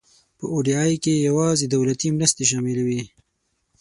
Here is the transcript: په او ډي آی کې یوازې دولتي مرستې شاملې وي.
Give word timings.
په 0.37 0.45
او 0.51 0.57
ډي 0.65 0.73
آی 0.83 0.93
کې 1.03 1.25
یوازې 1.27 1.65
دولتي 1.67 2.07
مرستې 2.17 2.43
شاملې 2.51 2.83
وي. 2.87 3.01